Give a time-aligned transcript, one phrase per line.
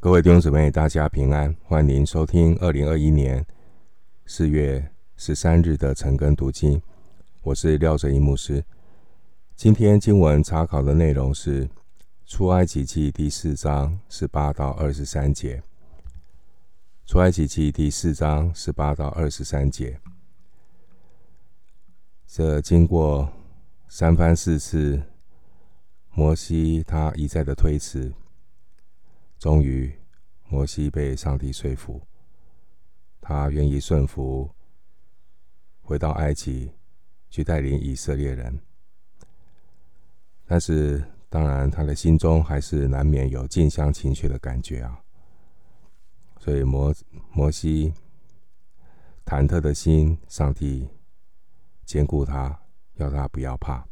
[0.00, 3.44] 各位弟兄姊妹，大家平安，欢迎收听二零二一年
[4.26, 6.80] 四月十三日的晨更读经。
[7.42, 8.64] 我是廖哲一牧师。
[9.56, 11.68] 今天经文查考的内容是
[12.24, 15.60] 出埃及记第四章十八到二十三节。
[17.04, 19.98] 出埃及记第四章十八到二十三节，
[22.28, 23.28] 这经过
[23.88, 25.02] 三番四次，
[26.12, 28.12] 摩西他一再的推辞。
[29.38, 29.92] 终于，
[30.48, 32.02] 摩西被上帝说服，
[33.20, 34.50] 他愿意顺服，
[35.80, 36.72] 回到埃及
[37.30, 38.58] 去带领以色列人。
[40.44, 44.98] 但是，当然，他的心中还是难免有近乡情怯的感觉啊。
[46.40, 46.92] 所以摩，
[47.32, 47.92] 摩西
[49.24, 50.88] 忐忑的心，上帝
[51.84, 52.60] 坚固他，
[52.94, 53.86] 要他不要怕。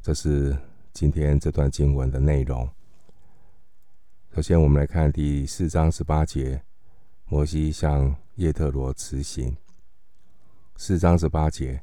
[0.00, 0.56] 这是
[0.92, 2.68] 今天这段经文的内容。
[4.32, 6.62] 首先，我们来看第四章十八节，
[7.26, 9.56] 摩西向叶特罗辞行。
[10.76, 11.82] 四章十八节，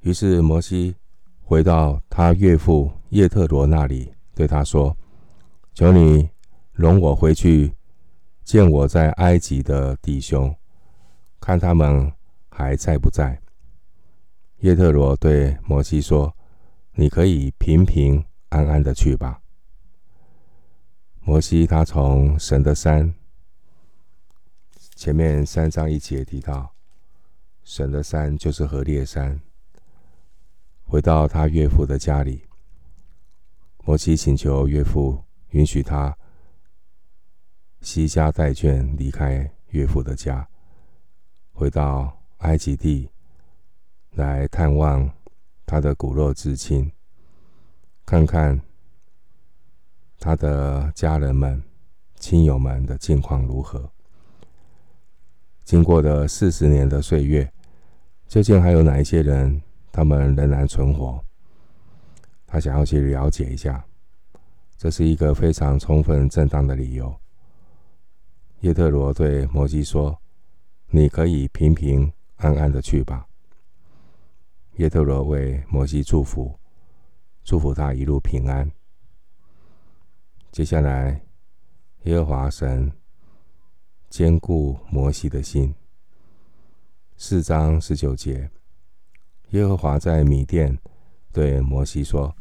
[0.00, 0.96] 于是摩西
[1.42, 4.96] 回到他岳父叶特罗那里，对他说
[5.74, 6.26] ：“求你
[6.72, 7.70] 容我回去
[8.42, 10.56] 见我在埃及的弟兄，
[11.38, 12.10] 看他们
[12.48, 13.38] 还在不在。”
[14.60, 16.34] 叶特罗对摩西说
[16.96, 19.38] ：“你可以平平安安的去吧。”
[21.28, 23.12] 摩西他从神的山，
[24.94, 26.72] 前面三章一节提到，
[27.64, 29.40] 神的山就是何烈山。
[30.84, 32.46] 回到他岳父的家里，
[33.84, 36.16] 摩西请求岳父允许他
[37.80, 40.48] 携家带眷离开岳父的家，
[41.50, 43.10] 回到埃及地
[44.12, 45.10] 来探望
[45.66, 46.92] 他的骨肉至亲，
[48.04, 48.62] 看看。
[50.26, 51.62] 他的家人们、
[52.18, 53.88] 亲友们的境况如何？
[55.62, 57.48] 经过了四十年的岁月，
[58.26, 61.24] 究竟还有哪一些人，他们仍然存活？
[62.44, 63.86] 他想要去了解一下，
[64.76, 67.14] 这是一个非常充分正当的理由。
[68.62, 70.18] 叶特罗对摩西说
[70.90, 73.28] ：“你可以平平安安的去吧。”
[74.74, 76.58] 叶特罗为摩西祝福，
[77.44, 78.68] 祝福他一路平安。
[80.56, 81.20] 接下来，
[82.04, 82.90] 耶和华神
[84.08, 85.74] 坚固摩西的心。
[87.18, 88.48] 四章十九节，
[89.50, 90.78] 耶和华在米甸
[91.30, 92.34] 对摩西说：“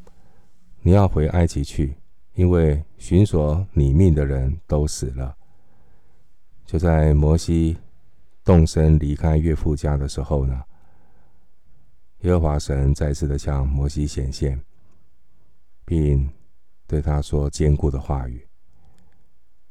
[0.82, 1.98] 你要回埃及去，
[2.36, 5.36] 因为寻索你命的人都死了。”
[6.66, 7.78] 就在摩西
[8.46, 10.64] 动身离开岳父家的时候呢，
[12.22, 14.64] 耶和华神再次的向摩西显现，
[15.84, 16.30] 并。
[16.88, 18.48] 对他说坚固的话语。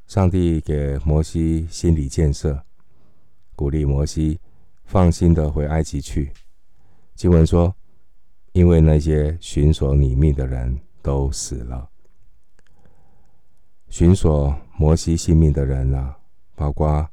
[0.06, 2.64] 上帝给摩西心理建设，
[3.56, 4.38] 鼓励摩西
[4.84, 6.32] 放心的回埃及去。
[7.14, 7.74] 经文说
[8.52, 11.88] ：“因为那些寻索你命的人都死了。”
[13.88, 16.18] 寻索摩西性命的人啊，
[16.54, 17.08] 包括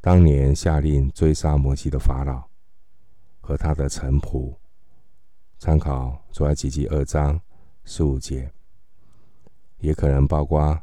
[0.00, 2.46] 当年下令追杀摩西的法老
[3.40, 4.54] 和他的臣仆。
[5.58, 7.40] 参考出埃及记二章
[7.84, 8.52] 十五节。
[9.78, 10.80] 也可能包括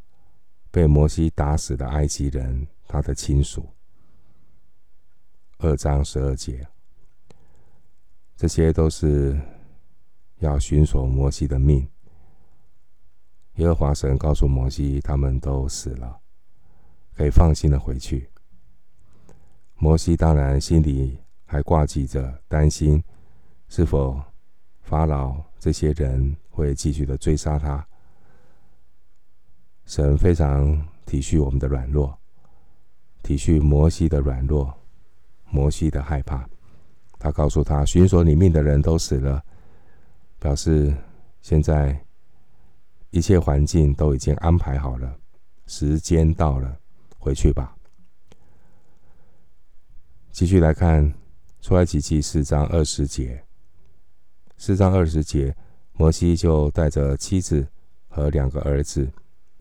[0.71, 3.67] 被摩西打死的埃及人，他的亲属。
[5.57, 6.67] 二章十二节，
[8.35, 9.39] 这些都是
[10.39, 11.87] 要寻索摩西的命。
[13.55, 16.19] 耶和华神告诉摩西，他们都死了，
[17.15, 18.29] 可以放心的回去。
[19.75, 23.01] 摩西当然心里还挂记着，担心
[23.69, 24.21] 是否
[24.81, 27.87] 法老这些人会继续的追杀他。
[29.85, 32.17] 神非常体恤我们的软弱，
[33.21, 34.73] 体恤摩西的软弱，
[35.51, 36.47] 摩西的害怕。
[37.19, 39.43] 他告诉他：“寻索你命的人都死了，
[40.39, 40.93] 表示
[41.41, 41.97] 现在
[43.11, 45.17] 一切环境都已经安排好了，
[45.67, 46.77] 时间到了，
[47.17, 47.75] 回去吧。”
[50.31, 51.13] 继续来看
[51.61, 53.43] 出埃及记四章二十节，
[54.57, 55.55] 四章二十节，
[55.93, 57.65] 摩西就带着妻子
[58.07, 59.09] 和两个儿子。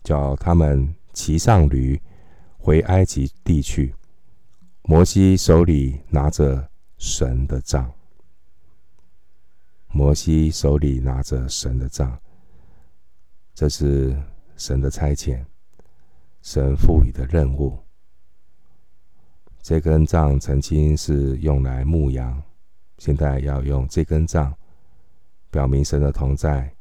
[0.05, 1.99] 叫他们骑上驴
[2.57, 3.93] 回埃及地去。
[4.83, 7.91] 摩西手里拿着神的杖。
[9.87, 12.17] 摩西手里拿着神的杖，
[13.55, 14.15] 这是
[14.55, 15.43] 神的差遣，
[16.41, 17.79] 神赋予的任务。
[19.63, 22.43] 这根杖曾经是用来牧羊，
[22.99, 24.53] 现在要用这根杖
[25.49, 26.71] 表明神的同在。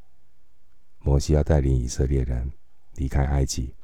[0.99, 2.53] 摩西要带领以色列人。
[2.97, 3.75] 离开埃及，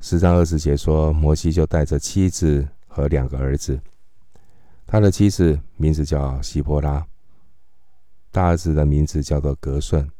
[0.00, 3.80] 十章二十节说，摩西就带着妻子和两个儿子。
[4.86, 7.06] 他的妻子名字叫西波拉，
[8.30, 10.10] 大儿子的名字叫做革顺，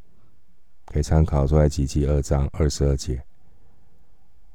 [0.87, 1.69] 可以参考出来。
[1.69, 3.23] 几记二章二十二节。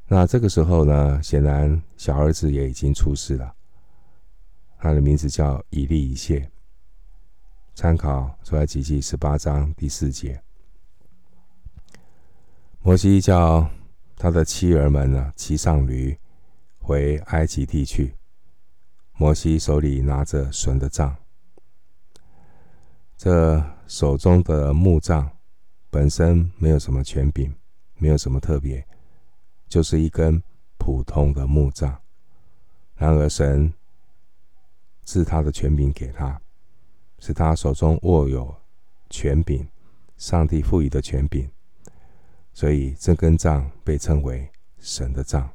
[0.08, 3.54] 那这个时候呢，显然小儿子也已经出世了，
[4.80, 6.50] 他的名字叫以利以谢，
[7.76, 8.66] 参考出来。
[8.66, 10.42] 几记十八章第四节。
[12.90, 13.70] 摩西叫
[14.16, 16.18] 他的妻儿们呢，骑上驴
[16.80, 18.16] 回埃及地去。
[19.16, 21.16] 摩西手里拿着神的杖，
[23.16, 25.30] 这手中的木杖
[25.92, 27.54] 本身没有什么权柄，
[28.00, 28.84] 没有什么特别，
[29.68, 30.42] 就是一根
[30.80, 31.96] 普通的木杖。
[32.96, 33.72] 然而神
[35.06, 36.42] 赐他的权柄给他，
[37.20, 38.56] 使他手中握有
[39.12, 39.70] 权柄，
[40.18, 41.48] 上帝赋予的权柄，
[42.54, 44.50] 所以这根杖被称为
[44.80, 45.50] 神的杖。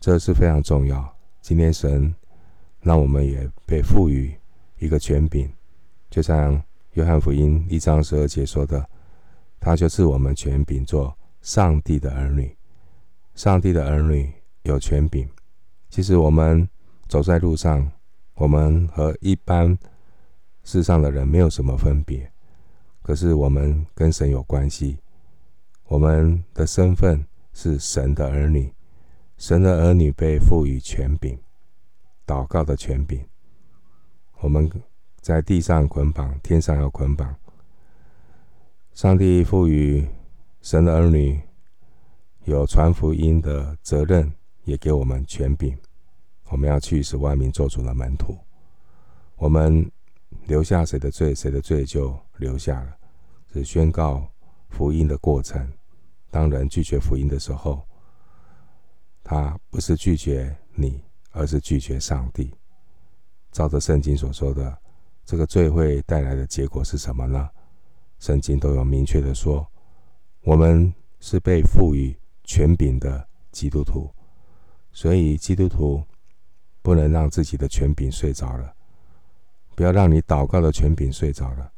[0.00, 1.16] 这是非常重要。
[1.40, 2.14] 今天神
[2.80, 4.34] 让我们也被赋予
[4.78, 5.50] 一个权柄，
[6.10, 6.62] 就像
[6.92, 8.86] 约翰福音一章十二节说的，
[9.58, 12.54] 他就是我们权柄做上帝的儿女。
[13.34, 14.32] 上帝的儿女
[14.62, 15.28] 有权柄。
[15.88, 16.68] 其实我们
[17.08, 17.90] 走在路上，
[18.34, 19.76] 我们和一般
[20.64, 22.30] 世上的人没有什么分别。
[23.02, 24.98] 可是我们跟神有关系，
[25.86, 28.72] 我们的身份是神的儿女。
[29.36, 31.38] 神的儿女被赋予权柄，
[32.26, 33.20] 祷告的权柄。
[34.40, 34.70] 我们
[35.20, 37.34] 在地上捆绑，天上要捆绑。
[38.92, 40.06] 上帝赋予
[40.62, 41.40] 神的儿女
[42.44, 44.32] 有传福音的责任，
[44.64, 45.76] 也给我们权柄。
[46.48, 48.38] 我们要去使万民做主的门徒。
[49.36, 49.90] 我们
[50.46, 52.96] 留下谁的罪，谁的罪就留下了。
[53.52, 54.26] 是宣告
[54.74, 55.72] 福音的过程。
[56.30, 57.86] 当人拒绝福音的时候，
[59.22, 61.00] 他不是拒绝你，
[61.30, 62.52] 而是拒绝上帝。
[63.52, 64.76] 照着圣经所说的，
[65.24, 67.48] 这个罪会带来的结果是什么呢？
[68.18, 69.64] 圣经都有明确的说，
[70.42, 74.10] 我们是被赋予权柄的基督徒，
[74.90, 76.02] 所以基督徒
[76.82, 78.74] 不能让自己的权柄睡着了，
[79.76, 81.70] 不要让你祷告的权柄睡着了，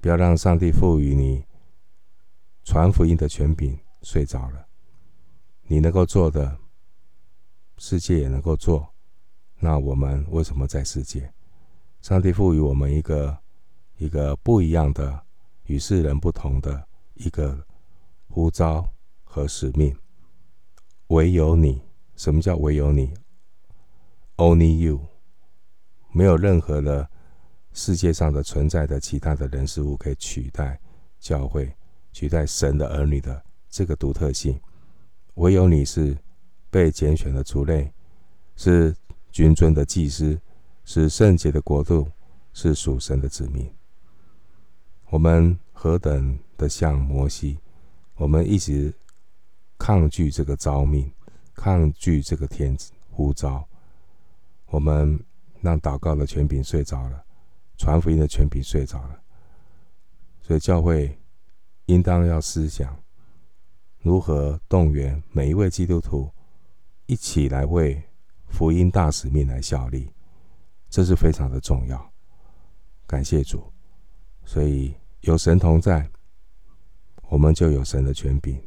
[0.00, 1.44] 不要让上帝赋予你
[2.64, 4.66] 传福音的权柄睡着了。
[5.62, 6.58] 你能够做的，
[7.78, 8.92] 世界也能够做。
[9.58, 11.32] 那我们为什么在世界？
[12.00, 13.38] 上帝赋予我们一个
[13.96, 15.22] 一个不一样的、
[15.64, 17.66] 与世人不同的一个
[18.28, 18.86] 呼召
[19.22, 19.96] 和使命。
[21.08, 21.80] 唯有你，
[22.16, 23.14] 什么叫唯有你
[24.36, 25.00] ？Only you。
[26.12, 27.08] 没有任何的
[27.72, 30.80] 世界上的存在的其他的人事物可以取代
[31.18, 31.74] 教会、
[32.14, 34.58] 取代神的儿女的这个独特性。
[35.34, 36.16] 唯有你是
[36.70, 37.92] 被拣选的族类，
[38.56, 38.96] 是
[39.32, 40.40] 君尊的祭司，
[40.84, 42.08] 是圣洁的国度，
[42.52, 43.68] 是属神的子民。
[45.10, 47.58] 我们何等的像摩西，
[48.14, 48.94] 我们一直
[49.76, 51.12] 抗拒这个召命，
[51.52, 53.68] 抗拒这个天子呼召。
[54.66, 55.18] 我们
[55.60, 57.24] 让祷告的权柄睡着了，
[57.76, 59.20] 传福音的权柄睡着了。
[60.40, 61.18] 所以教会
[61.86, 62.96] 应当要思想。
[64.00, 66.30] 如何动员每一位基督徒
[67.06, 68.02] 一起来为
[68.48, 70.10] 福音大使命来效力？
[70.90, 72.12] 这是非常的重要。
[73.06, 73.72] 感谢主，
[74.44, 76.08] 所以有神同在，
[77.28, 78.60] 我们就有神的权柄，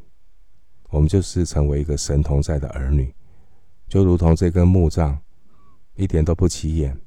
[0.90, 3.14] 我们就是成为一个神同在的儿女，
[3.88, 5.20] 就如同这根木杖，
[5.94, 7.00] 一点都不起眼，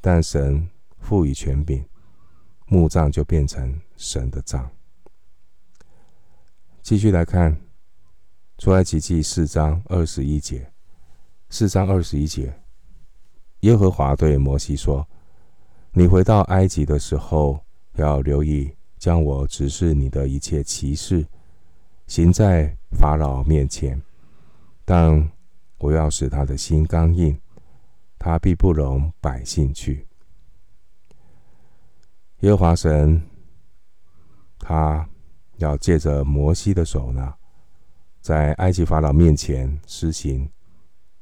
[0.00, 0.68] 但神
[0.98, 1.84] 赋予权柄，
[2.66, 4.70] 木杖就变成神的杖。
[6.90, 7.54] 继续来看
[8.58, 10.72] 《出埃及记》四章二十一节。
[11.48, 12.52] 四章二十一节，
[13.60, 15.08] 耶和华对摩西说
[15.94, 21.24] ：“你回到埃及的时候，要留意将我指示你的一切奇事
[22.08, 24.02] 行在法老面前。
[24.84, 25.30] 但
[25.78, 27.40] 我要使他的心刚硬，
[28.18, 30.08] 他必不容百姓去。”
[32.42, 33.22] 耶和华神，
[34.58, 35.08] 他。
[35.60, 37.34] 要借着摩西的手呢，
[38.20, 40.50] 在埃及法老面前施行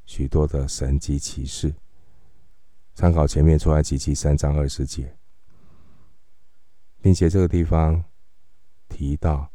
[0.05, 1.75] 许多的神迹奇事。
[2.95, 5.15] 参考前面出埃及记三章二十节，
[7.01, 8.03] 并且这个地方
[8.87, 9.49] 提到，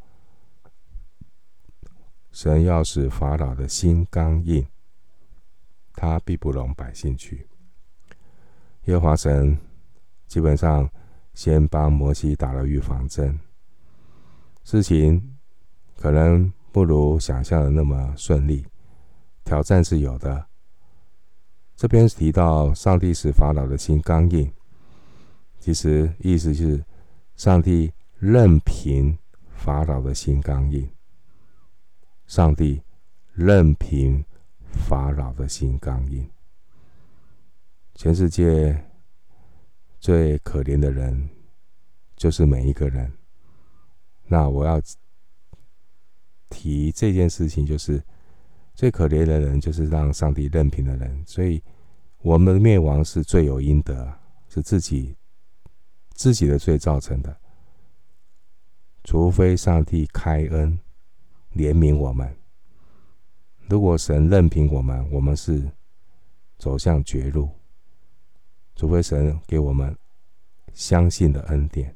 [2.31, 4.67] 神要使法老的心刚硬，
[5.93, 7.47] 他必不容百姓去。
[8.85, 9.57] 耶和华神
[10.27, 10.87] 基本上
[11.33, 13.39] 先帮摩西打了预防针。
[14.65, 15.37] 事情
[15.95, 18.65] 可能不如想象的那么顺利，
[19.43, 20.47] 挑战是有的。
[21.75, 24.51] 这边提到上帝使法老的心刚硬，
[25.59, 26.83] 其实意思是
[27.35, 29.15] 上帝任凭
[29.53, 30.89] 法老的心刚硬。
[32.25, 32.81] 上帝
[33.33, 34.25] 任凭
[34.71, 36.27] 法老的心刚硬。
[37.93, 38.83] 全世界
[39.99, 41.29] 最可怜的人
[42.15, 43.13] 就是每一个人。
[44.27, 44.81] 那我要
[46.49, 48.03] 提这件事情，就是
[48.73, 51.23] 最可怜的人就是让上帝任凭的人。
[51.25, 51.61] 所以
[52.21, 55.15] 我们的灭亡是罪有应得，是自己
[56.13, 57.35] 自己的罪造成的。
[59.03, 60.79] 除非上帝开恩
[61.53, 62.35] 怜悯我们，
[63.69, 65.71] 如果神任凭我们，我们是
[66.57, 67.49] 走向绝路。
[68.75, 69.95] 除非神给我们
[70.73, 71.95] 相信的恩典，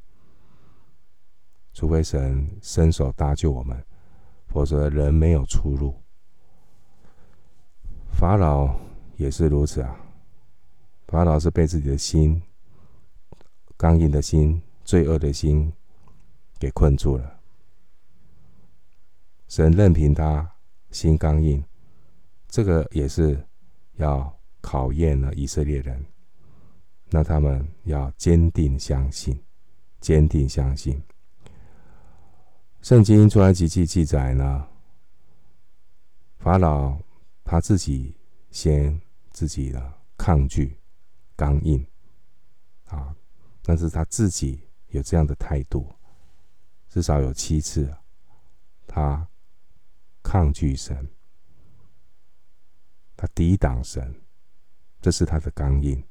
[1.73, 3.83] 除非神伸手搭救我们，
[4.47, 5.95] 否则人没有出路。
[8.11, 8.75] 法老
[9.15, 9.95] 也是如此啊！
[11.07, 12.41] 法老是被自己的心
[13.77, 15.71] 刚硬的心、罪恶的心
[16.59, 17.39] 给困住了。
[19.47, 20.51] 神任凭他
[20.91, 21.63] 心刚硬，
[22.47, 23.41] 这个也是
[23.95, 26.05] 要考验了以色列人。
[27.09, 29.41] 那他们要坚定相信，
[29.99, 31.01] 坚定相信。
[32.81, 34.67] 圣经出埃及记记载呢，
[36.37, 36.97] 法老
[37.43, 38.15] 他自己
[38.51, 38.99] 先
[39.31, 40.79] 自己的抗拒、
[41.35, 41.85] 刚硬
[42.87, 43.13] 啊，
[43.61, 45.93] 但是他自己有这样的态度，
[46.87, 47.93] 至少有七次，
[48.87, 49.27] 他
[50.23, 51.07] 抗拒神，
[53.15, 54.15] 他抵挡神，
[55.01, 56.01] 这是他的刚硬。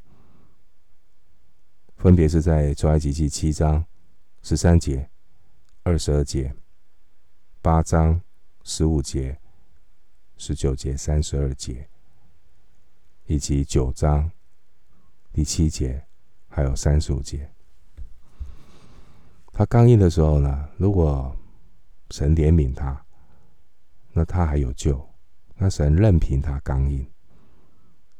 [1.96, 3.84] 分别是在出埃及记七章
[4.42, 5.10] 十三节、
[5.88, 6.54] 二十二节、
[7.62, 8.20] 八章
[8.62, 9.40] 十五节、
[10.36, 11.88] 十九节、三十二节，
[13.24, 14.30] 以及九章
[15.32, 16.04] 第七节，
[16.46, 17.50] 还有三十五节。
[19.50, 21.34] 他刚硬的时候呢，如果
[22.10, 23.02] 神怜悯他，
[24.12, 24.94] 那他还有救；
[25.56, 27.10] 那神任凭他刚硬，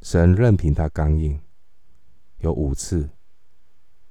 [0.01, 1.39] 神任凭他刚硬，
[2.39, 3.11] 有五次。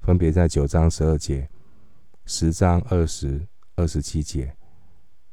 [0.01, 1.49] 分别在九章十二节、
[2.29, 4.53] 十章二十二十七节、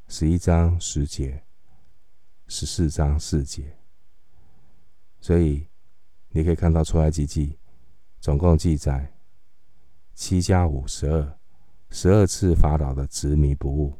[0.07, 1.43] 十一章十节、
[2.47, 3.77] 十四章四节，
[5.19, 5.67] 所以
[6.29, 7.59] 你可以看到出埃及记
[8.21, 9.13] 总共记载
[10.13, 11.37] 七加五十二，
[11.89, 13.93] 十二次法老的执迷不悟，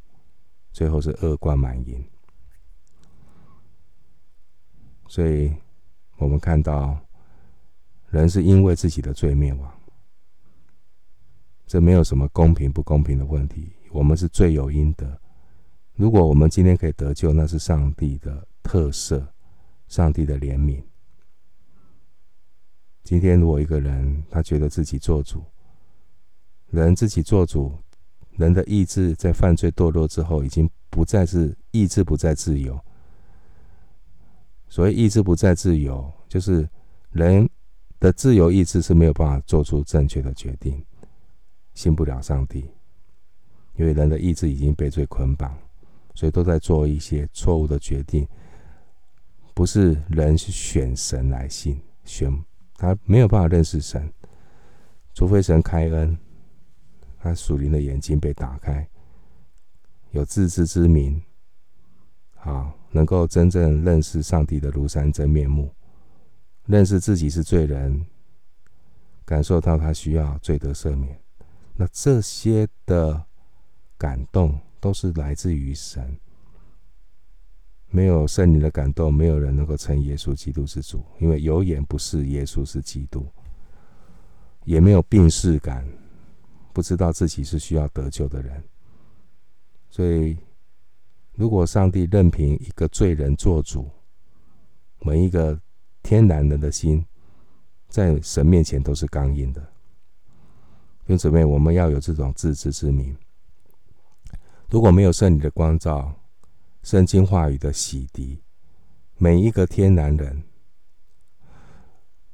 [0.72, 2.10] 最后是恶贯满盈。
[5.10, 5.54] 所以
[6.16, 6.98] 我们看到
[8.08, 9.82] 人是因为自己的罪灭亡。
[11.68, 15.20] 这没有什么公平不公平的问题，我们是罪有应得。
[15.96, 19.26] 如果我们今天可以得救，那是上帝的特色，
[19.88, 20.84] 上帝的怜悯。
[23.04, 25.44] 今天如果一个人他觉得自己做主，
[26.70, 27.74] 人自己做主，
[28.32, 32.80] 人的意志在犯罪堕落之后，已经不再是意志不再自由。
[34.68, 36.68] 所谓意志不再自由，就是
[37.12, 37.50] 人
[38.00, 40.84] 的自由意志是没有办法做出正确的决定。
[41.76, 42.68] 信不了上帝，
[43.76, 45.56] 因为人的意志已经被罪捆绑，
[46.16, 48.28] 所以都在做一些错误的决定。
[49.54, 52.44] 不是人去选神来信，选
[52.76, 54.12] 他没有办法认识神，
[55.14, 56.18] 除非神开恩，
[57.20, 58.86] 他属灵的眼睛被打开，
[60.12, 61.22] 有自知之明，
[62.36, 65.74] 好能够真正认识上帝的庐山真面目，
[66.66, 68.06] 认识自己是罪人，
[69.24, 71.18] 感受到他需要罪得赦免。
[71.78, 73.26] 那这些的
[73.98, 76.18] 感动都是来自于神，
[77.88, 83.28] 没有圣灵的感动，没有人能够称耶稣基督是主，因为有眼不识耶稣是基督，
[84.64, 85.86] 也没有病逝感，
[86.72, 88.64] 不知道自己是需要得救的人。
[89.90, 90.38] 所以，
[91.34, 93.90] 如果上帝任凭一个罪人做主，
[95.02, 95.60] 每一个
[96.04, 97.06] 天然人的心，
[97.90, 99.75] 在神面前都是刚硬的。
[101.06, 103.16] 弟兄姊妹，我们要有这种自知之明。
[104.72, 106.12] 如果没有圣灵的光照、
[106.82, 108.40] 圣经话语的洗涤，
[109.20, 110.42] 每一个天然人，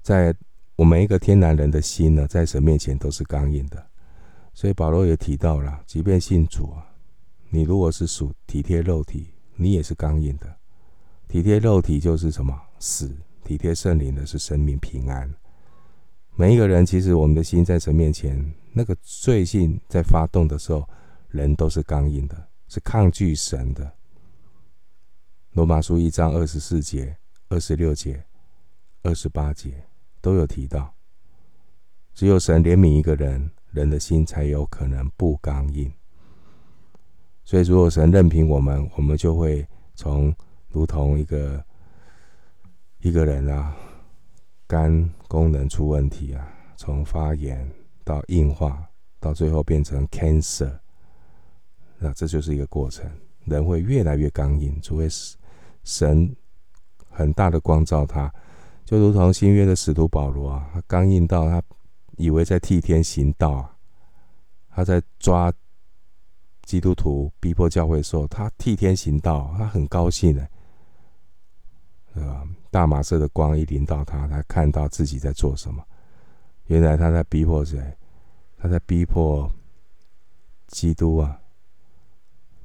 [0.01, 0.34] 在
[0.78, 3.86] 我每一个天然人的心呢，在神面前都是刚硬的。
[4.54, 6.96] 所以保罗也提到了，即便信主啊，
[7.50, 10.48] 你如果是属体贴肉体，你也是刚硬的。
[11.28, 12.58] 体贴肉体就是什么？
[12.80, 13.13] 死。
[13.44, 15.30] 体贴圣灵的是生命平安。
[16.36, 18.54] 每一个人，其实我们的心在神面前。
[18.74, 20.88] 那个罪性在发动的时候，
[21.28, 23.92] 人都是刚硬的，是抗拒神的。
[25.52, 27.18] 罗马书一章二十四节、
[27.50, 28.24] 二十六节、
[29.04, 29.84] 二十八节
[30.22, 30.94] 都有提到，
[32.14, 35.92] 只有神怜悯一个人，人的心才有可能不刚硬。
[37.44, 40.34] 所以，如果神任凭我们，我们就会从
[40.70, 41.62] 如同一个
[43.00, 43.76] 一个人啊，
[44.66, 46.46] 肝功能出问题啊，
[46.76, 47.66] 从发炎
[48.04, 48.86] 到硬化，
[49.18, 50.78] 到最后变成 cancer，
[51.98, 53.10] 那这就是一个过程。
[53.46, 55.08] 人会越来越刚硬，除非
[55.86, 56.36] 神
[57.10, 58.30] 很大的光照他，
[58.84, 61.64] 就如同新约的使徒保罗啊，他刚硬到他
[62.18, 63.78] 以为在替天行道啊，
[64.70, 65.50] 他在抓。
[66.64, 70.48] 基督徒逼迫教会的时候，他替天行道，他很高兴的，
[72.20, 72.46] 吧？
[72.70, 75.84] 大马色的光一临到他，他看到自己在做什么。
[76.65, 77.96] 原来他在逼迫谁？
[78.58, 79.51] 他在逼迫
[80.68, 81.41] 基督啊！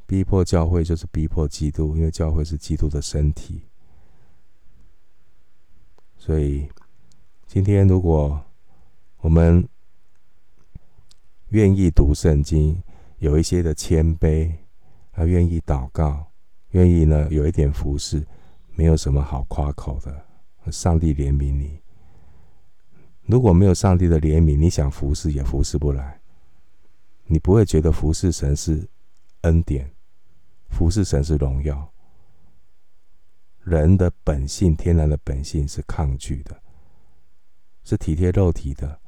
[0.06, 3.62] 逼迫教会就是逼迫基督，因为教会是基督的身体。
[6.16, 6.68] 所以
[7.46, 8.40] 今天，如果
[9.18, 9.68] 我们
[11.48, 12.80] 愿意读圣经，
[13.18, 14.52] 有一些的谦卑，
[15.12, 16.30] 他愿意祷告，
[16.70, 18.24] 愿意呢有一点服侍，
[18.76, 20.24] 没有什么好夸口的。
[20.70, 21.80] 上帝怜悯你，
[23.22, 26.20] 如果没有上帝的怜悯，你想服侍也服侍不来。
[27.24, 28.88] 你不会觉得服侍神是
[29.42, 29.90] 恩典，
[30.68, 31.92] 服侍神是荣耀。
[33.62, 36.60] 人的本性，天然的本性是抗拒的，
[37.82, 39.00] 是体贴肉体的。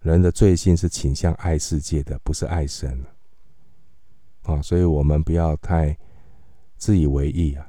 [0.00, 3.02] 人的罪性是倾向爱世界的，不是爱神
[4.42, 4.60] 啊！
[4.60, 5.96] 所以我们不要太
[6.76, 7.66] 自以为意啊。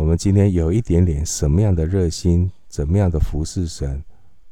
[0.00, 4.02] 我们今天有一点点什么样的热心，怎么样的服侍神，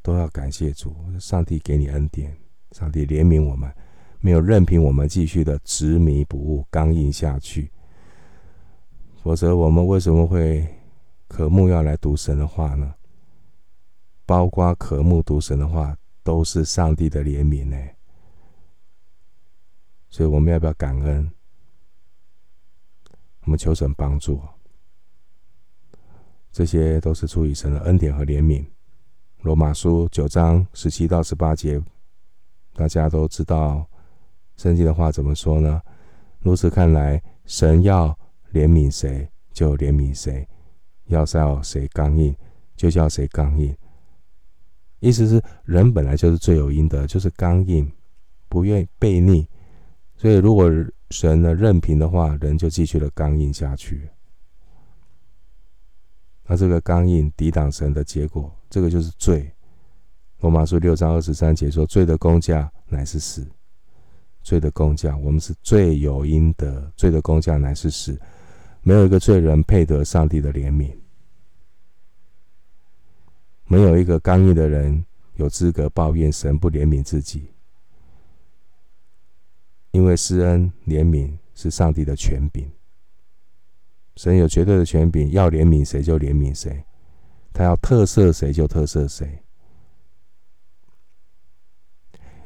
[0.03, 0.95] 都要感谢主。
[1.19, 2.37] 上帝给你恩典，
[2.73, 3.67] 上帝怜悯我们，
[4.19, 7.71] 没有任凭我们继续的执迷不悟、刚硬下去。
[9.23, 10.67] 否则，我们为什么会
[11.27, 12.93] 渴慕要来读神的话呢？
[14.27, 15.97] 包括渴慕读神的话。
[16.21, 17.75] 都是上帝的怜悯呢，
[20.09, 21.31] 所以我们要不要感恩？
[23.45, 24.39] 我们求神帮助，
[26.51, 28.65] 这些都是出于神的恩典和怜悯。
[29.41, 31.81] 罗马书九章十七到十八节，
[32.73, 33.87] 大家都知道
[34.57, 35.81] 圣经的话怎么说呢？
[36.39, 38.17] 如此看来，神要
[38.53, 40.47] 怜悯谁就怜悯谁，
[41.05, 42.35] 要叫谁刚硬
[42.75, 43.75] 就叫谁刚硬。
[44.99, 47.89] 意思是，人本来就是罪有应得，就是刚硬，
[48.49, 49.47] 不愿意悖逆。
[50.17, 50.69] 所以，如果
[51.11, 54.09] 神的任凭的话，人就继续的刚硬下去。
[56.51, 59.53] 那这个刚硬抵挡神的结果，这个就是罪。
[60.39, 63.47] 罗马书六章二十三节说：“罪的工价乃是死。”
[64.41, 66.91] 罪的工价，我们是罪有应得。
[66.95, 68.19] 罪的工价乃是死。
[68.81, 70.91] 没有一个罪人配得上帝的怜悯。
[73.65, 77.51] 没有一个刚硬的人有资格抱怨神不怜悯自己，
[79.91, 82.67] 因为施恩怜悯是上帝的权柄，
[84.19, 86.83] 神有绝对的权柄，要怜悯谁就怜悯谁，
[87.53, 89.39] 他要特赦谁就特赦谁。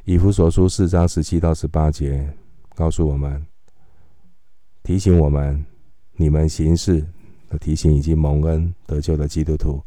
[0.04, 2.32] 以弗所书四章十七到十八节
[2.76, 3.44] 告诉我们，
[4.84, 5.66] 提醒我们，
[6.12, 7.04] 你们行事，
[7.60, 9.82] 提醒已经蒙恩得救的基督徒。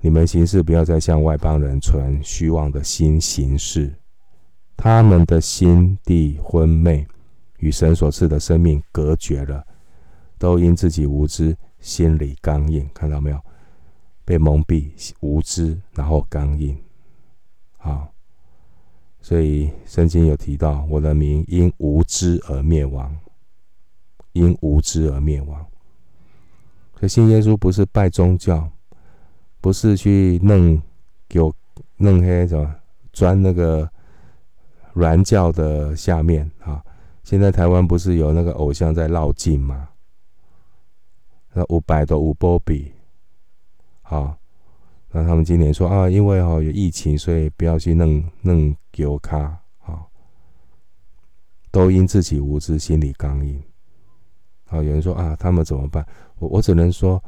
[0.00, 3.92] 你们行事不要再像外邦人存虚妄的心行事，
[4.76, 7.04] 他们的心地昏昧，
[7.58, 9.66] 与神所赐的生命隔绝了，
[10.38, 12.88] 都因自己无知，心里刚硬。
[12.94, 13.40] 看到没有？
[14.24, 16.76] 被蒙蔽，无知，然后刚硬。
[17.76, 18.08] 好，
[19.20, 23.14] 所以圣经有提到，我的民因无知而灭亡，
[24.32, 25.66] 因无知而灭亡。
[26.98, 28.70] 所以信耶稣不是拜宗教。
[29.60, 30.80] 不是去弄，
[31.28, 31.52] 给我
[31.96, 32.74] 弄黑什么，
[33.12, 33.90] 钻那个
[34.92, 36.80] 软教的下面啊！
[37.24, 39.87] 现在台湾不是有那个偶像在绕境吗？
[41.52, 42.92] 那五百多五波比，
[44.02, 44.36] 好，
[45.10, 49.38] 那他们今年说啊，因为哦有疫情，所以不要去弄弄给卡
[49.84, 50.06] 啊，
[51.70, 53.62] 都因自己无知，心里刚硬。
[54.66, 56.06] 好，有人说啊，他们怎么办？
[56.38, 57.22] 我我只能说。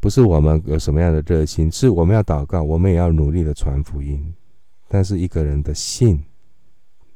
[0.00, 4.32] 不是我们有什么样的热心，是我们要祷告，我们也要努力的传福音。
[4.86, 6.24] 但是一个人的信，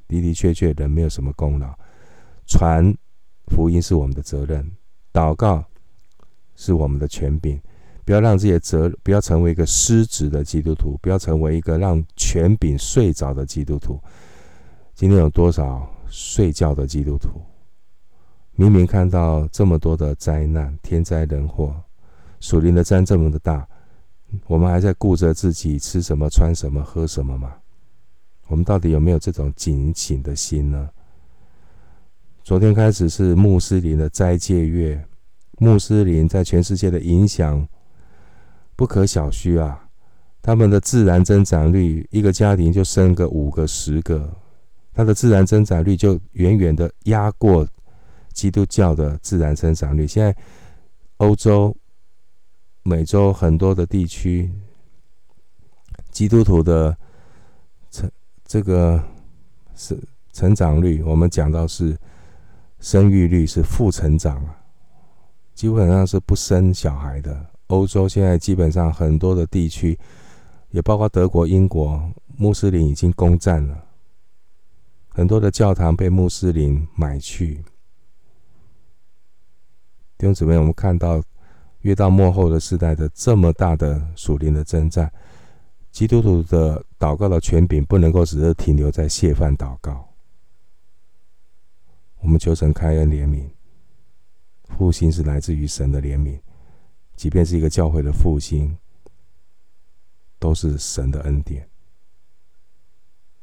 [0.08, 1.72] 的的确确人没有什么功劳，
[2.44, 2.92] 传
[3.54, 4.68] 福音是我们的责任，
[5.12, 5.64] 祷告
[6.62, 7.61] 是我们的权柄。
[8.05, 14.01] 不要让自己责，不要成为一个失职的基督徒，不要成为一个让权柄睡着的基督徒。
[14.94, 17.40] 今天有多少睡觉的基督徒？
[18.55, 21.75] 明明看到这么多的灾难、天灾人祸，
[22.38, 23.66] 属灵的灾这么的大，
[24.46, 27.55] 我们还在顾着自己吃什么、穿什么、喝什么吗？
[28.48, 30.90] 我们到底有没有这种警醒的心呢？
[32.42, 35.03] 昨天开始是穆斯林的斋戒月，
[35.62, 37.68] 穆斯林在全世界的影响
[38.75, 39.88] 不可小觑啊！
[40.42, 44.29] 他们的自然增长率，一个家庭就生个五个、十个，
[44.92, 47.64] 他的自然增长率就远远的压过
[48.33, 50.05] 基督教的自然增长率。
[50.05, 50.35] 现在
[51.18, 51.77] 欧洲、
[52.83, 54.51] 美洲很多的地区，
[56.11, 56.96] 基督徒的
[57.92, 58.11] 成
[58.44, 59.01] 这个
[59.77, 59.96] 是
[60.33, 61.96] 成长率，我们讲到是
[62.81, 64.57] 生育率是负成长啊，
[65.54, 67.46] 基本上是不生小孩的。
[67.68, 69.98] 欧洲现在基本上很多的地区，
[70.70, 73.84] 也包括德国、英国，穆斯林已经攻占了
[75.08, 77.64] 很多的教堂，被穆斯林买去。
[80.18, 81.22] 弟兄姊妹，我们看到
[81.80, 85.10] 越到末后的时代的这么大的属灵的征战，
[85.90, 90.08] 基督徒的祷告的权柄不能够只是停留在谢饭祷告。
[92.20, 93.48] 我们求神开恩怜悯，
[94.76, 96.38] 复兴是来自于神的怜悯，
[97.16, 98.76] 即便是一个教会的复兴，
[100.38, 101.68] 都是神的恩典。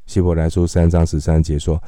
[0.05, 1.81] 希伯来书三章十三节说。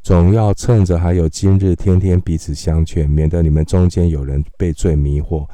[0.00, 5.46] 总要趁着还有今日，天天彼此相劝，免得你们中间有人被罪迷惑，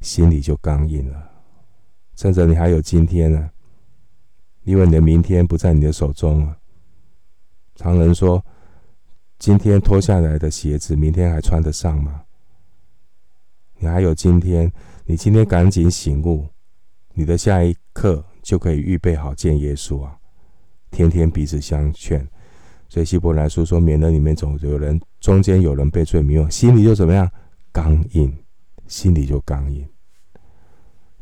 [0.00, 1.30] 心里就刚硬了。
[2.16, 3.50] 趁着你还有今天呢、
[4.64, 6.56] 因为你的明天不在你的手中啊。
[7.76, 8.42] 常人说，
[9.38, 12.22] 今天脱下来的鞋子，明天还穿得上吗？
[13.82, 14.72] 你还有今天，
[15.06, 16.46] 你今天赶紧醒悟，
[17.14, 20.16] 你的下一刻就可以预备好见耶稣啊！
[20.92, 22.24] 天天彼此相劝。
[22.88, 27.28] 所以希伯来书说，免得你们总有人中间有人被罪迷惑，心里就怎么样？
[27.72, 28.32] 刚硬，
[28.86, 29.84] 心里就刚硬。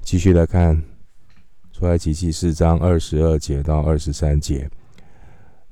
[0.03, 0.83] 继续来看，
[1.73, 4.68] 出埃及记四章二十二节到二十三节，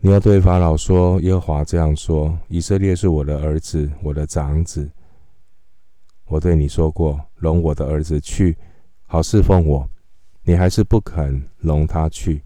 [0.01, 4.91] 你要对法老说：耶和华这样说，以色列是我的儿子，我的长子。
[6.29, 8.57] 我对你说过，容我的儿子去，
[9.07, 9.89] 好侍奉我，
[10.43, 12.43] 你还是不肯容他去。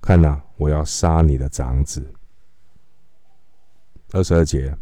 [0.00, 2.14] 看哪，我要杀你的长子。
[4.12, 4.74] 二十二节，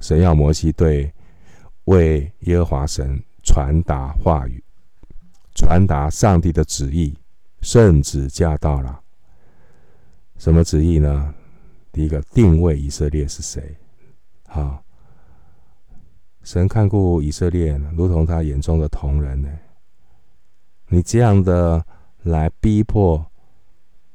[0.00, 1.12] 神要摩西对
[1.84, 4.62] 为耶和华神传达话语，
[5.54, 7.16] 传达上帝的旨意。
[7.60, 8.98] 圣旨驾到了，
[10.38, 11.34] 什么旨意呢？
[11.92, 13.76] 第一个，定位以色列是谁？
[14.48, 14.82] 好，
[16.42, 19.48] 神看顾以色列，如同他眼中的瞳人呢。
[20.88, 21.84] 你这样的
[22.22, 23.24] 来逼迫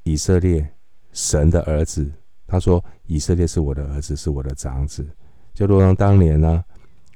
[0.03, 0.67] 以色列，
[1.13, 2.11] 神的儿子。
[2.47, 5.07] 他说：“以色列是我的儿子，是我的长子。”
[5.53, 6.63] 就如同当年呢，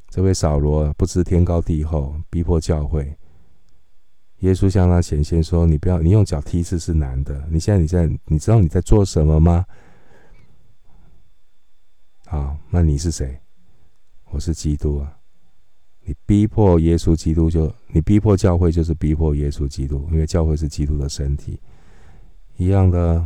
[0.10, 3.16] 这位扫罗不知天高地厚，逼迫教会。
[4.40, 7.46] 耶稣向他显现说：“你不要，你用脚踢刺是难的。
[7.52, 9.66] 你现在你在，你知道你在做什么吗？”
[12.26, 13.40] 好，那你是谁？
[14.32, 15.18] 我是基督啊！
[16.02, 21.60] 你逼迫耶稣基督就，你逼迫教会，就是逼迫耶稣基督，因为教会是基督的身体，
[22.58, 23.26] 一样的。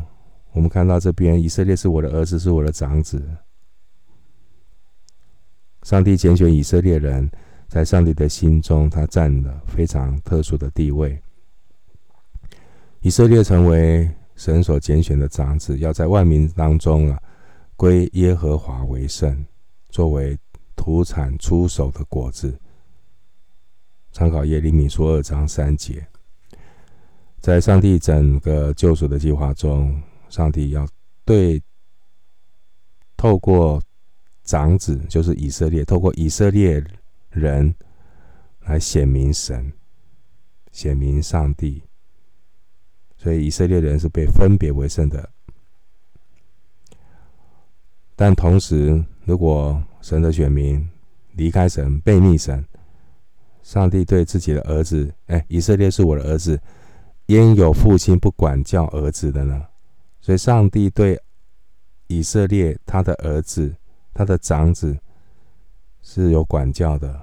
[0.54, 3.22] 我们看到这边，以色列是我的儿子，是我的长子。
[5.82, 7.30] 上帝拣选以色列人，
[7.68, 11.20] 在上帝的心中，他占了非常特殊的地位。
[13.02, 17.22] 以色列成为神所拣选的长子，要在万民当中啊，
[17.76, 19.46] 归耶和华为圣，
[19.90, 20.38] 作为
[20.76, 22.60] 土产出手的果子。
[24.12, 26.06] 参考耶利米书二章三节，
[27.40, 30.02] 在上帝整个救赎的计划中。
[30.30, 30.88] 上帝要
[31.26, 31.62] 对
[33.16, 33.80] 透过
[34.44, 36.84] 长子，就是以色列，透过以色列
[37.30, 37.74] 人
[38.62, 39.72] 来显明神，
[40.72, 41.84] 显明上帝。
[43.16, 45.30] 所以以色列人是被分别为圣的。
[48.16, 50.86] 但同时，如果神的选民
[51.32, 52.64] 离开神、背逆神，
[53.62, 56.60] 上帝对自己的儿子：“哎，以色列是我的儿子，
[57.28, 59.66] 焉有父亲不管教儿子的呢？”
[60.20, 61.18] 所以，上帝对
[62.08, 63.74] 以色列他的儿子、
[64.14, 64.98] 他的长子
[66.02, 67.18] 是有管教的。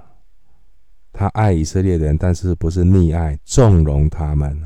[1.13, 4.59] 他爱以色列人，但是不是溺爱、纵容他们。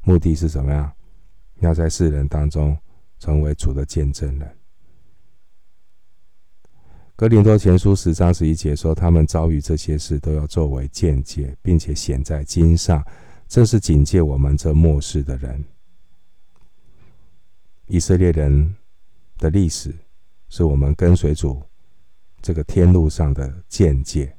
[0.00, 0.90] 目的是什么样？
[1.58, 2.74] 要在世人当中
[3.18, 4.56] 成为主的见证人。
[7.20, 13.04] 哥林多前书十章十一节说：“他们遭遇这些事，都要作为鉴戒，并且写在经上。”
[13.46, 15.62] 这是警戒我们这末世的人。
[17.88, 18.74] 以色列人
[19.36, 19.94] 的历史
[20.48, 21.62] 是我们跟随主
[22.40, 24.34] 这个天路上的鉴戒。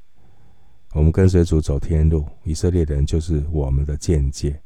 [0.93, 4.59] 我们跟随主走天路，以色列人就是我们的鉴戒，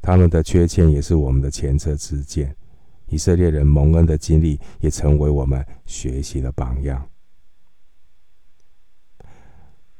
[0.00, 2.54] 他们的缺陷也是我们的前车之鉴。
[3.12, 7.06] 以色列人蒙恩的经历，也成为我们学习的榜样。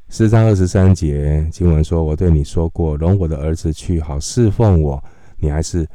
[0.09, 5.03] 四章二十三节经文说：“我对你说过，容我的儿子去，好侍奉我，
[5.37, 5.87] 你还是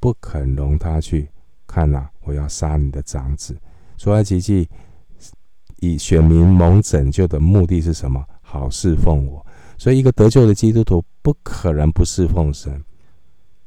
[0.00, 1.28] 不肯容他去。
[1.66, 3.54] 看哪，我要杀你的长子。”
[3.98, 4.66] 说埃及记
[5.80, 8.24] 以选民蒙拯救的目的是什么？
[8.40, 9.44] 好侍奉我。
[9.76, 12.82] 所以，一个得救的基督徒不可能不侍奉神。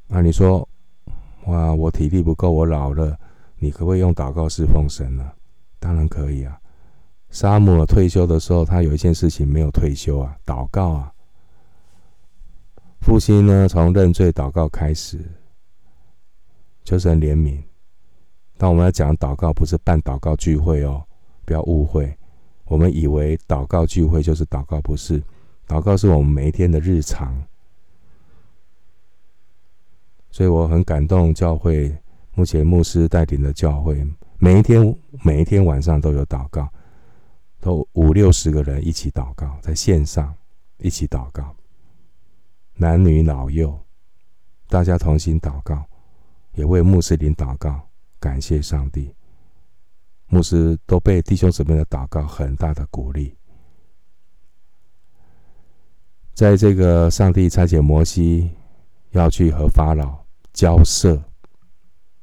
[0.08, 0.68] 那你说？
[1.48, 3.18] 哇，我体力不够，我老了，
[3.58, 5.32] 你可不可以用祷告侍奉神呢？
[5.80, 6.60] 当然可以啊。
[7.30, 11.12] 撒母耳退休的时候，他有一件事情没有退休啊，祷告啊。
[13.02, 15.20] 复兴呢，从认罪祷告开始，
[16.84, 17.62] 求神怜悯。
[18.58, 21.04] 当我们要讲祷告，不是办祷告聚会哦，
[21.46, 22.18] 不要误会。
[22.64, 25.22] 我们以为祷告聚会就是祷告，不是。
[25.68, 27.36] 祷告是我们每一天的日常。
[30.36, 31.98] 所以我很感动，教会
[32.34, 34.06] 目前牧师带领的教会，
[34.38, 36.68] 每一天每一天晚上都有祷告，
[37.62, 40.36] 都五六十个人一起祷告，在线上
[40.80, 41.56] 一起祷告，
[42.74, 43.80] 男女老幼，
[44.68, 45.86] 大家同心祷告，
[46.56, 47.88] 也为穆斯林祷告，
[48.20, 49.16] 感谢上帝。
[50.28, 53.34] 牧师都被弟兄姊妹的祷告很大的鼓励，
[56.34, 58.52] 在这个上帝差遣摩西
[59.12, 60.25] 要去和法老。
[60.56, 61.22] 交涉，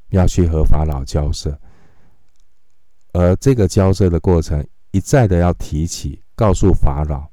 [0.09, 1.57] 要去和法老交涉，
[3.13, 7.29] 而这个交涉的过程一再的要提起，告诉法老，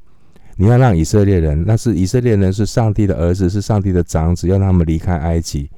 [0.58, 5.72] 你要让以色列人，那是以色列人是上帝的儿子，是上帝的长子，要他们离开埃及，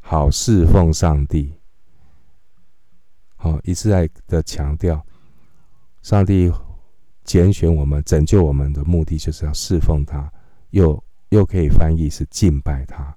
[0.00, 1.52] 好侍奉上帝。
[3.36, 5.04] 好，一再的强调，
[6.02, 6.50] 上帝
[7.24, 10.32] 拣选我们、拯救我们的目的，就是要侍奉他，
[10.70, 13.14] 又又可以翻译是敬拜他。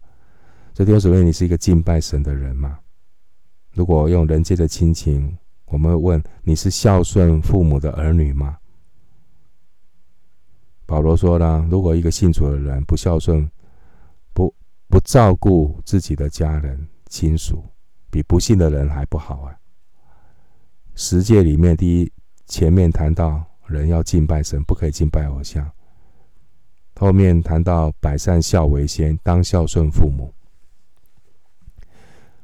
[0.73, 2.79] 这弟兄姊妹，你是一个敬拜神的人吗？
[3.73, 8.57] 如果用人间的亲情，我们会问你是孝顺父母的儿女吗？
[10.85, 13.49] 保罗说了，如果一个信主的人不孝顺、
[14.33, 14.53] 不
[14.87, 17.65] 不照顾自己的家人亲属，
[18.09, 19.53] 比不信的人还不好啊。
[20.95, 22.09] 十诫里面，第一
[22.47, 25.65] 前面谈到人要敬拜神，不可以敬拜偶像；
[26.95, 30.33] 后面谈到百善孝为先，当孝顺父母。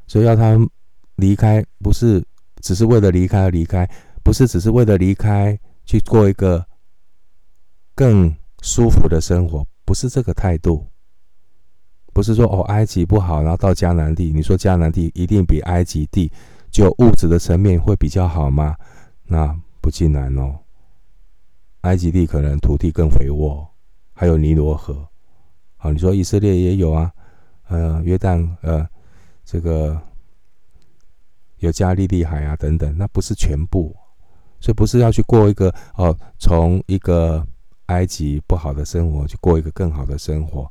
[0.08, 0.58] 所以要他
[1.18, 2.24] 离开，不是
[2.62, 3.88] 只是为了离开而离开，
[4.24, 6.66] 不是只是为了离开去过一个
[7.94, 10.88] 更舒服的生活，不是这个态度。
[12.14, 16.32] 不是说哦，埃及不好，然后到迦南地，你说迦南地一定比埃及地
[16.72, 18.76] 就物质的层面会比较好吗？
[19.26, 20.58] 那不尽然哦。
[21.82, 23.68] 埃及地可能土地更肥沃，
[24.14, 25.08] 还有尼罗河。
[25.76, 27.12] 好，你说以色列也有啊，
[27.68, 28.88] 呃，约旦，呃。
[29.50, 29.98] 这个
[31.60, 33.96] 有加利利海啊等等，那不是全部，
[34.60, 37.48] 所以不是要去过一个哦，从一个
[37.86, 40.70] 埃及不好的生活去过一个更好的生活。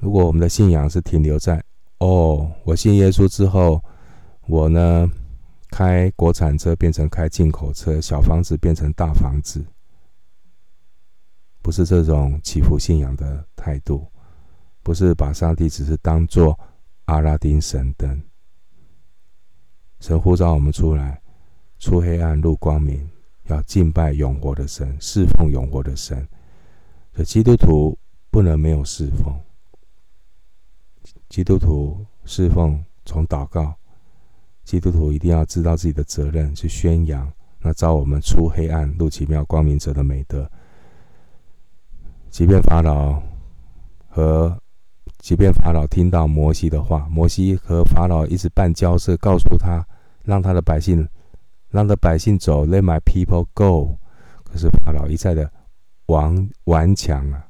[0.00, 1.62] 如果我们的信仰是停留在
[1.98, 3.78] 哦，我信耶稣之后，
[4.46, 5.06] 我呢
[5.70, 9.62] 开国产车变成开进口车，小房子变成大房子，
[11.60, 14.06] 不是这种祈福信仰的态度，
[14.82, 16.58] 不是把上帝只是当做。
[17.06, 18.22] 阿拉丁神灯，
[20.00, 21.20] 神呼召我们出来，
[21.78, 23.08] 出黑暗入光明，
[23.44, 26.26] 要敬拜永活的神，侍奉永活的神。
[27.12, 27.98] 所以基督徒
[28.30, 29.38] 不能没有侍奉。
[31.28, 33.74] 基督徒侍奉从祷告，
[34.64, 40.50] 基督徒一定要知道自己的责任，去宣扬那召我们出黑暗入奇妙光明者的美德。
[42.30, 43.22] 即便法老
[44.08, 44.58] 和
[45.22, 49.80] 即便法老听到摩西的话，摩西和法老一直办交涉，告诉他
[50.24, 51.08] 让他的百姓，
[51.70, 53.96] 让的百姓走，Let my people go。
[54.42, 55.48] 可是法老一再的
[56.06, 57.46] 顽顽强啊，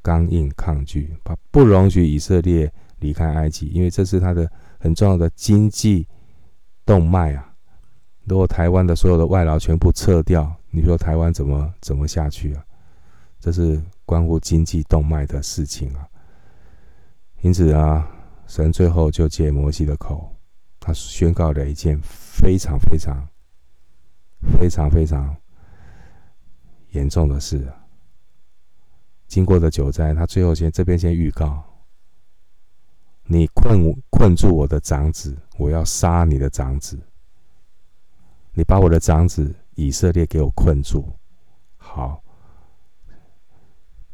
[0.00, 6.08] 刚硬抗拒，他不容许以色列离开埃及，因为这是他的很重要的经济
[6.86, 7.52] 动脉啊。
[8.24, 12.64] 如果台湾的所有的外劳全部撤掉，你说台湾怎么怎么下去啊？
[13.38, 16.08] 这是关乎经济动脉的事情啊。
[17.40, 18.08] 因此啊，
[18.46, 20.36] 神最后就借摩西的口，
[20.80, 23.28] 他宣告了一件非常非常、
[24.58, 25.36] 非常非常
[26.90, 27.72] 严重的事。
[29.26, 31.62] 经过的九灾，他最后先这边先预告：
[33.24, 36.98] 你困困住我的长子，我要杀你的长子。
[38.52, 41.08] 你把我的长子以色列给我困住，
[41.76, 42.20] 好，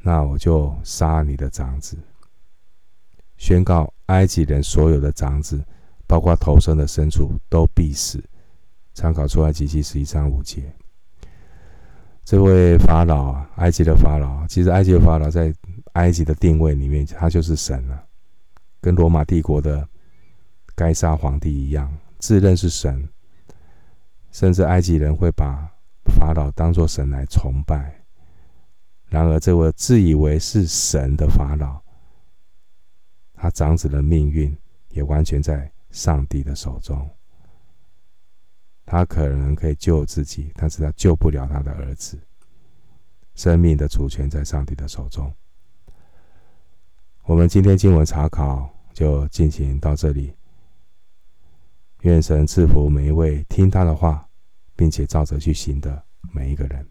[0.02, 1.96] 那我就杀你的长子。
[3.36, 5.62] 宣告埃及人所有的长子，
[6.06, 8.22] 包括头生的牲畜，都必死。
[8.94, 10.62] 参考出埃及记十一章五节。
[12.24, 15.52] 这位法老啊，埃及的法老，其实埃及的法老在
[15.94, 18.02] 埃及的定位里面，他就是神了，
[18.80, 19.86] 跟罗马帝国的
[20.74, 23.06] 该杀皇帝一样，自认是神，
[24.30, 25.68] 甚至埃及人会把
[26.16, 27.94] 法老当作神来崇拜。
[29.08, 31.78] 然而，这位自以为是神的法老，
[33.34, 34.56] 他长子的命运
[34.88, 37.08] 也完全在上帝的手中。
[38.86, 42.18] 他可能可以救自己，但是他救不了他的儿子。
[43.34, 45.32] 生命的主权在上帝的手中。
[47.24, 50.34] 我们今天经文查考就进行到这里。
[52.02, 54.28] 愿神赐福每一位听他的话，
[54.76, 56.86] 并且照着去行的每一个人。